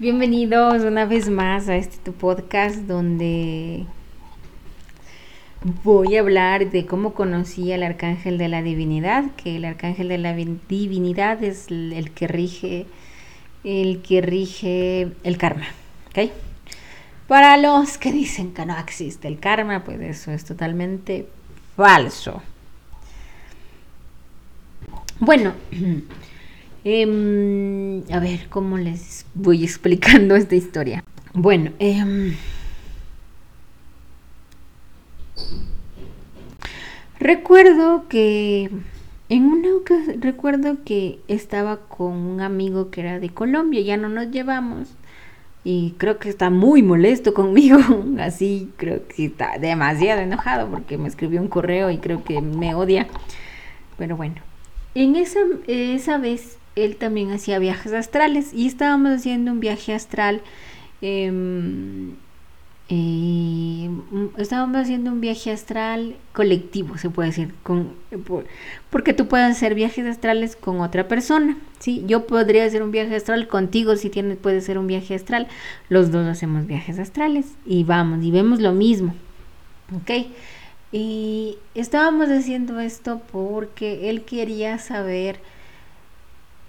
[0.00, 3.84] Bienvenidos una vez más a este tu podcast donde
[5.84, 10.16] voy a hablar de cómo conocí al arcángel de la divinidad, que el arcángel de
[10.16, 12.86] la divinidad es el que rige
[13.62, 15.66] el que rige el karma.
[17.28, 21.28] Para los que dicen que no existe el karma, pues eso es totalmente
[21.76, 22.40] falso.
[25.18, 25.52] Bueno,
[26.84, 31.04] Em, a ver, ¿cómo les voy explicando esta historia?
[31.34, 32.34] Bueno, em,
[37.18, 38.70] recuerdo que
[39.28, 44.08] en una ocasión, recuerdo que estaba con un amigo que era de Colombia, ya no
[44.08, 44.88] nos llevamos
[45.62, 47.78] y creo que está muy molesto conmigo,
[48.20, 52.74] así creo que está demasiado enojado porque me escribió un correo y creo que me
[52.74, 53.06] odia,
[53.98, 54.36] pero bueno,
[54.94, 60.42] en esa, esa vez él también hacía viajes astrales y estábamos haciendo un viaje astral.
[61.02, 62.12] Em,
[62.92, 63.88] eh,
[64.36, 67.54] estábamos haciendo un viaje astral colectivo, se puede decir,
[68.90, 72.02] porque tú puedes hacer viajes astrales con otra persona, ¿sí?
[72.08, 75.46] Yo podría hacer un viaje astral contigo si tienes, puede ser un viaje astral.
[75.88, 79.14] Los dos hacemos viajes astrales y vamos y vemos lo mismo,
[79.94, 80.26] ¿ok?
[80.90, 85.38] Y estábamos haciendo esto porque él quería saber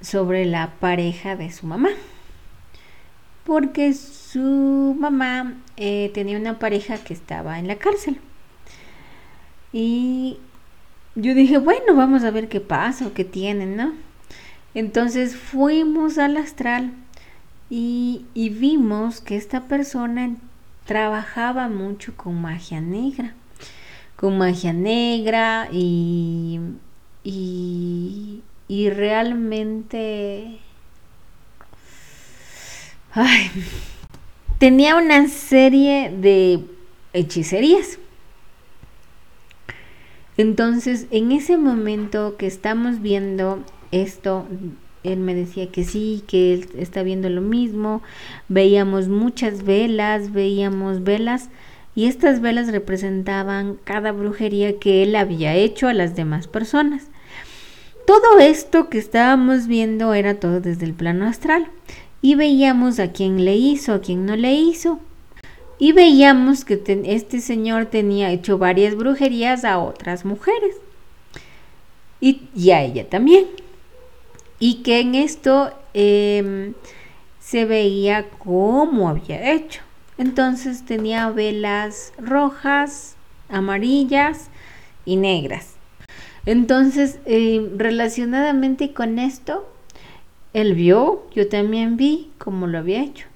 [0.00, 1.90] sobre la pareja de su mamá.
[3.44, 8.18] Porque su mamá eh, tenía una pareja que estaba en la cárcel.
[9.72, 10.38] Y
[11.14, 13.92] yo dije, bueno, vamos a ver qué pasa qué tienen, ¿no?
[14.74, 16.92] Entonces fuimos al astral
[17.70, 20.36] y, y vimos que esta persona
[20.84, 23.34] trabajaba mucho con magia negra.
[24.16, 26.60] Con magia negra y,
[27.22, 28.07] y
[28.68, 30.58] y realmente...
[34.58, 36.60] Tenía una serie de
[37.12, 37.98] hechicerías.
[40.36, 44.46] Entonces, en ese momento que estamos viendo esto,
[45.02, 48.02] él me decía que sí, que él está viendo lo mismo.
[48.48, 51.48] Veíamos muchas velas, veíamos velas
[51.94, 57.08] y estas velas representaban cada brujería que él había hecho a las demás personas.
[58.08, 61.68] Todo esto que estábamos viendo era todo desde el plano astral
[62.22, 64.98] y veíamos a quién le hizo, a quién no le hizo.
[65.78, 70.76] Y veíamos que este señor tenía hecho varias brujerías a otras mujeres
[72.18, 73.44] y, a ella también.
[74.58, 76.72] Y que en esto em,
[77.40, 79.82] se veía cómo había hecho.
[80.16, 83.16] Entonces tenía velas rojas,
[83.50, 84.48] amarillas
[85.04, 85.77] y negras.
[86.48, 89.68] Entonces, eh, relacionadamente con esto,
[90.54, 93.26] él vio, yo también vi cómo lo había hecho.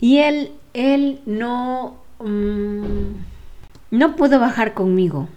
[0.00, 3.12] Y él, él no, mm,
[3.90, 5.28] no pudo bajar conmigo.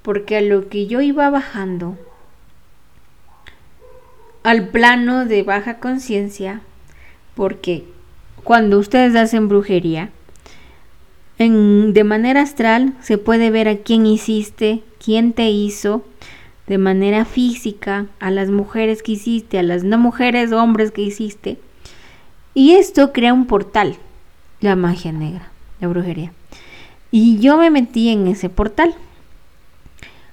[0.00, 1.98] Porque a lo que yo iba bajando,
[4.42, 6.62] al plano de baja conciencia,
[7.34, 7.84] porque
[8.42, 10.08] cuando ustedes hacen brujería,
[11.48, 16.04] de manera astral se puede ver a quién hiciste, quién te hizo,
[16.66, 21.58] de manera física, a las mujeres que hiciste, a las no mujeres, hombres que hiciste.
[22.52, 23.96] Y esto crea un portal,
[24.60, 25.50] la magia negra,
[25.80, 26.32] la brujería.
[27.10, 28.94] Y yo me metí en ese portal.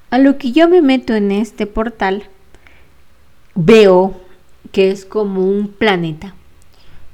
[0.10, 2.24] A lo que yo me meto en este portal,
[3.56, 4.20] veo
[4.74, 6.36] que es como un planeta.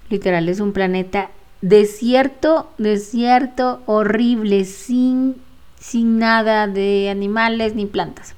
[0.10, 1.30] Literal, es un planeta
[1.64, 5.38] desierto, desierto horrible, sin,
[5.80, 8.36] sin nada de animales ni plantas.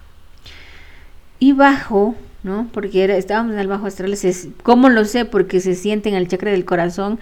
[1.40, 2.70] Y bajo, ¿no?
[2.72, 4.16] Porque estábamos en el bajo astral,
[4.62, 5.26] ¿cómo lo sé?
[5.26, 7.20] Porque se siente en el chakra del corazón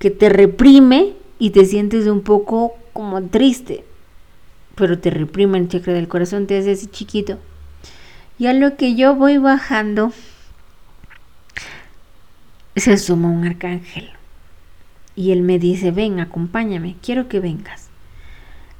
[0.00, 3.84] que te reprime y te sientes un poco como triste,
[4.74, 7.38] pero te reprime el chakra del corazón, te hace así chiquito.
[8.36, 10.12] Y a lo que yo voy bajando,
[12.74, 14.10] se asoma un arcángel.
[15.16, 17.88] Y él me dice, ven, acompáñame, quiero que vengas.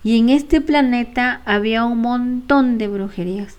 [0.04, 3.56] Y en este planeta había un montón de brujerías.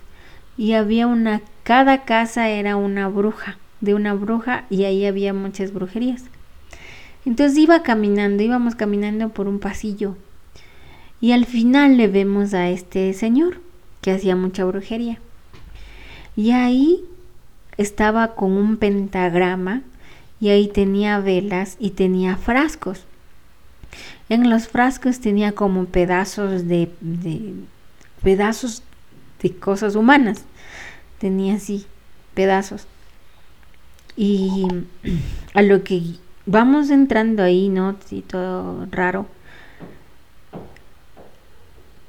[0.56, 5.74] Y había una, cada casa era una bruja, de una bruja, y ahí había muchas
[5.74, 6.24] brujerías.
[7.26, 10.16] Entonces iba caminando, íbamos caminando por un pasillo.
[11.20, 13.60] Y al final le vemos a este señor
[14.00, 15.18] que hacía mucha brujería.
[16.36, 17.04] Y ahí
[17.76, 19.82] estaba con un pentagrama
[20.40, 23.04] y ahí tenía velas y tenía frascos.
[24.28, 26.90] En los frascos tenía como pedazos de,
[28.22, 28.82] pedazos
[29.42, 30.44] de cosas humanas.
[31.18, 31.86] Tenía así
[32.34, 32.86] pedazos.
[34.16, 34.66] Y
[35.54, 36.02] a lo que
[36.46, 37.96] vamos entrando ahí, ¿no?
[38.06, 39.26] Sí, todo raro.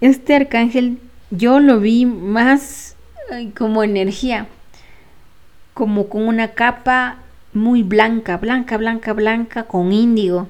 [0.02, 1.00] Este arcángel
[1.32, 2.96] yo lo vi más
[3.58, 4.48] como energía,
[5.74, 7.18] como con una capa
[7.60, 10.48] muy blanca, blanca, blanca, blanca, con índigo.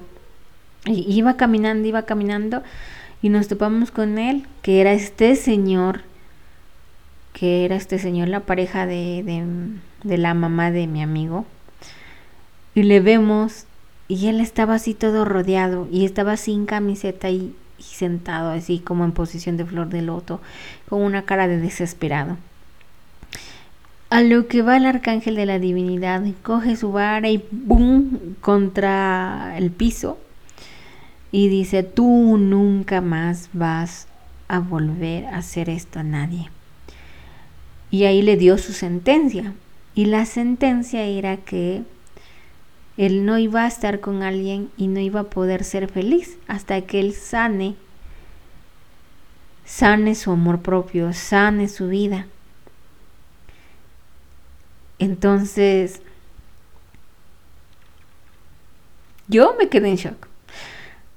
[0.86, 2.62] Y iba caminando, iba caminando
[3.22, 6.02] y nos topamos con él, que era este señor,
[7.34, 9.22] que era este señor, la pareja de,
[10.02, 11.44] de, la mamá de mi amigo.
[12.74, 13.66] Y le vemos
[14.08, 19.04] y él estaba así todo rodeado y estaba sin camiseta y, y sentado así como
[19.04, 20.40] en posición de flor de loto,
[20.88, 22.38] con una cara de desesperado.
[24.20, 28.36] A lo que va el arcángel de la divinidad, coge su vara y ¡boom!
[28.42, 30.18] contra el piso
[31.32, 34.08] y dice, tú nunca más vas
[34.46, 36.50] a volver a hacer esto a nadie.
[37.90, 39.54] Y ahí le dio su sentencia.
[39.94, 41.82] Y la sentencia era que
[42.98, 46.82] él no iba a estar con alguien y no iba a poder ser feliz hasta
[46.82, 47.74] que él sane,
[49.64, 52.26] sane su amor propio, sane su vida.
[55.00, 56.02] Entonces,
[59.28, 60.28] yo me quedé en shock.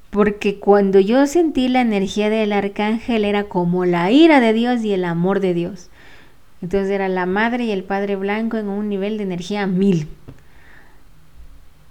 [0.09, 4.93] Porque cuando yo sentí la energía del arcángel era como la ira de Dios y
[4.93, 5.89] el amor de Dios.
[6.61, 10.07] Entonces era la madre y el padre blanco en un nivel de energía mil.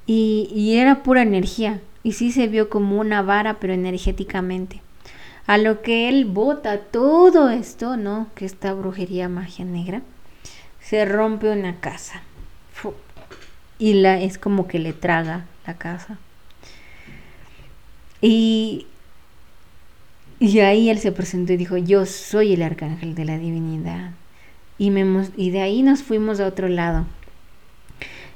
[0.07, 1.81] Y, era pura energía.
[2.03, 4.81] Y sí se vio como una vara, pero energéticamente.
[5.47, 8.29] A lo que él bota todo esto, ¿no?
[8.35, 10.03] Que esta brujería magia negra
[10.83, 12.23] se rompe una casa.
[13.79, 16.19] Y la, es como que le traga la casa.
[18.21, 18.87] Y,
[20.39, 24.13] y ahí él se presentó y dijo, yo soy el arcángel de la divinidad.
[24.79, 27.07] Y, me, y de ahí nos fuimos a otro lado.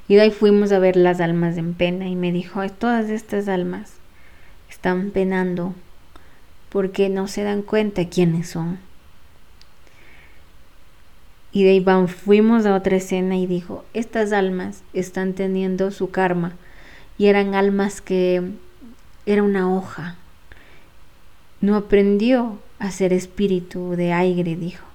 [0.07, 2.07] Y de ahí fuimos a ver las almas en pena.
[2.07, 3.93] Y me dijo, todas estas almas
[4.69, 5.73] están penando
[6.69, 8.79] porque no se dan cuenta quiénes son.
[11.57, 16.51] Y de ahí fuimos a otra escena y dijo, estas almas están teniendo su karma.
[17.17, 18.43] Y eran almas que
[19.25, 20.17] era una hoja.
[21.59, 24.85] No aprendió a ser espíritu de aire, dijo.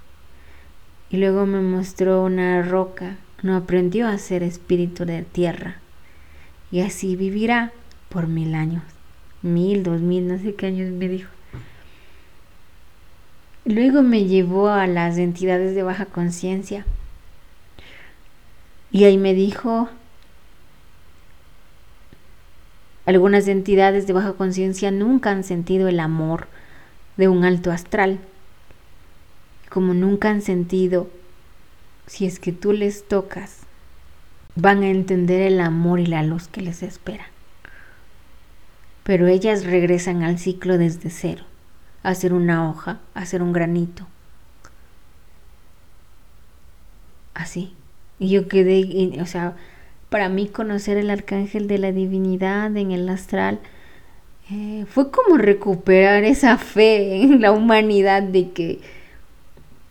[1.10, 3.16] Y luego me mostró una roca.
[3.42, 5.78] No aprendió a ser espíritu de tierra.
[6.70, 7.72] Y así vivirá
[8.08, 8.84] por mil años.
[9.42, 11.28] Mil, dos mil, no sé qué años me dijo.
[13.64, 16.84] Luego me llevó a las entidades de baja conciencia.
[18.90, 19.88] Y ahí me dijo,
[23.06, 26.48] algunas entidades de baja conciencia nunca han sentido el amor
[27.16, 28.18] de un alto astral,
[29.70, 31.08] como nunca han sentido,
[32.08, 33.60] si es que tú les tocas,
[34.56, 37.26] van a entender el amor y la luz que les espera.
[39.04, 41.44] Pero ellas regresan al ciclo desde cero
[42.02, 44.06] hacer una hoja, hacer un granito.
[47.34, 47.74] Así.
[48.18, 49.56] Y yo quedé, o sea,
[50.08, 53.60] para mí conocer el arcángel de la divinidad en el astral
[54.50, 58.80] eh, fue como recuperar esa fe en la humanidad de que,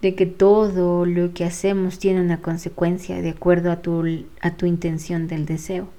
[0.01, 4.65] de que todo lo que hacemos tiene una consecuencia de acuerdo a tu, a tu
[4.65, 5.89] intención del deseo.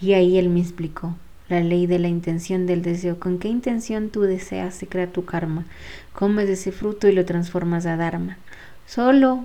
[0.00, 1.16] Y ahí él me explicó,
[1.48, 3.18] la ley de la intención del deseo.
[3.18, 5.64] ¿Con qué intención tú deseas se crea tu karma?
[6.12, 8.38] Comes ese fruto y lo transformas a dharma.
[8.86, 9.44] Solo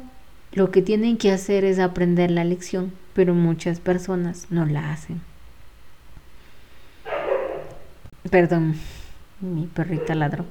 [0.54, 5.22] lo que tienen que hacer es aprender la lección, pero muchas personas no la hacen.
[8.30, 8.76] Perdón,
[9.42, 10.46] mi perrita ladró.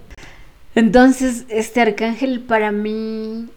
[0.74, 3.48] Entonces, este arcángel para mí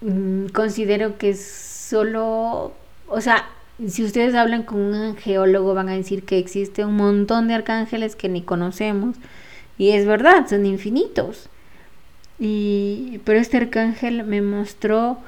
[0.00, 2.74] mm, considero que solo,
[3.08, 3.46] o sea,
[3.84, 8.16] si ustedes hablan con un geólogo van a decir que existe un montón de arcángeles
[8.16, 9.16] que ni conocemos
[9.78, 11.50] y es verdad, son infinitos.
[12.38, 15.18] Y pero este arcángel me mostró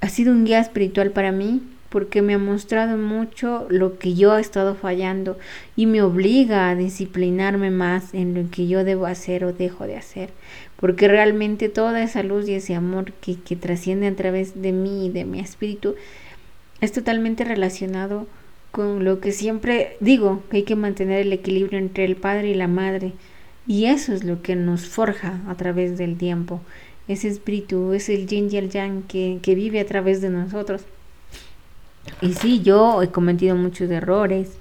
[0.00, 4.36] ha sido un guía espiritual para mí porque me ha mostrado mucho lo que yo
[4.36, 5.38] he estado fallando
[5.76, 9.96] y me obliga a disciplinarme más en lo que yo debo hacer o dejo de
[9.96, 10.30] hacer,
[10.76, 15.06] porque realmente toda esa luz y ese amor que, que trasciende a través de mí
[15.06, 15.94] y de mi espíritu
[16.80, 18.26] es totalmente relacionado
[18.70, 22.54] con lo que siempre digo, que hay que mantener el equilibrio entre el padre y
[22.54, 23.12] la madre.
[23.66, 26.60] Y eso es lo que nos forja a través del tiempo.
[27.08, 30.82] Ese espíritu, es el yin y el yang que, que vive a través de nosotros.
[32.20, 34.58] Y sí, yo he cometido muchos errores.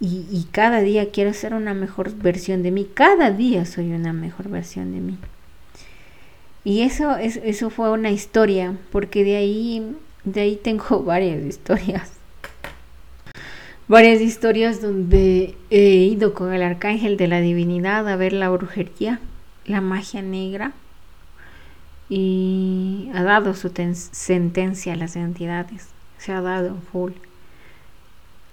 [0.00, 2.86] Y, y, cada día quiero ser una mejor versión de mí.
[2.92, 5.18] Cada día soy una mejor versión de mí.
[6.64, 12.12] Y eso, eso fue una historia, porque de ahí, de ahí tengo varias historias.
[13.86, 19.20] Varias historias donde he ido con el arcángel de la divinidad a ver la brujería,
[19.66, 20.72] la magia negra,
[22.08, 23.70] y ha dado su
[24.12, 25.88] sentencia a las entidades.
[26.16, 27.12] Se ha dado full.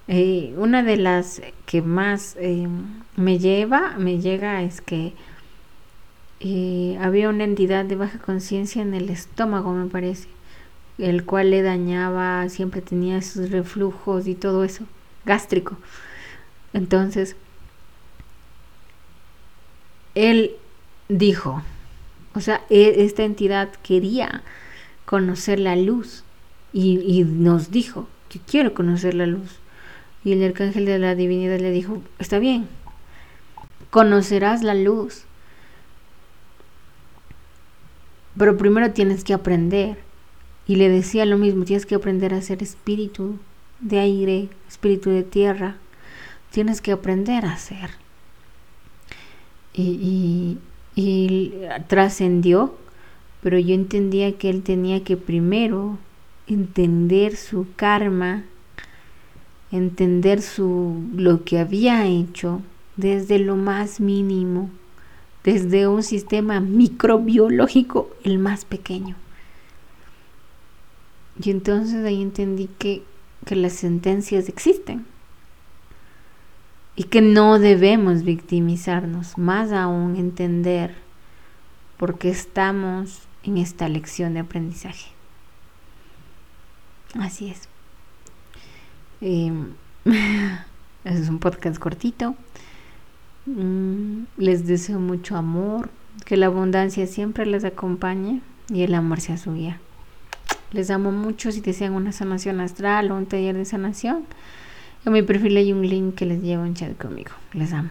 [0.08, 2.68] Eh, una de las que más eh,
[3.16, 5.14] me lleva, me llega, es que
[6.44, 10.26] eh, había una entidad de baja conciencia en el estómago, me parece,
[10.98, 14.84] el cual le dañaba, siempre tenía esos reflujos y todo eso,
[15.24, 15.76] gástrico.
[16.72, 17.36] Entonces,
[20.16, 20.56] él
[21.08, 21.62] dijo,
[22.34, 24.42] o sea, e, esta entidad quería
[25.04, 26.24] conocer la luz
[26.72, 29.60] y, y nos dijo, que quiero conocer la luz.
[30.24, 32.66] Y el arcángel de la divinidad le dijo, está bien,
[33.90, 35.24] conocerás la luz
[38.36, 39.98] pero primero tienes que aprender.
[40.66, 43.38] Y le decía lo mismo, tienes que aprender a ser espíritu
[43.80, 45.76] de aire, espíritu de tierra.
[46.50, 47.90] Tienes que aprender a ser.
[49.74, 50.58] Y,
[50.94, 51.54] y,
[51.88, 52.76] trascendió,
[53.42, 55.98] pero yo entendía que él tenía que primero
[56.46, 58.44] entender su karma,
[59.70, 62.60] entender su lo que había hecho
[62.96, 64.70] desde lo más mínimo
[65.44, 69.16] desde un sistema microbiológico el más pequeño.
[71.42, 73.02] Y entonces ahí entendí que,
[73.44, 75.06] que las sentencias existen
[76.94, 80.94] y que no debemos victimizarnos, más aún entender
[81.96, 85.10] por qué estamos en esta lección de aprendizaje.
[87.18, 87.68] Así es.
[89.20, 89.72] Em,
[91.04, 92.34] es un podcast cortito.
[93.46, 95.90] Mm, les deseo mucho amor,
[96.24, 98.40] que la abundancia siempre les acompañe
[98.72, 99.80] y el amor sea su guía.
[100.72, 104.24] Les amo mucho si desean una sanación astral o un taller de sanación.
[105.04, 107.32] En mi perfil hay un link que les lleva un chat conmigo.
[107.52, 107.90] Les amo.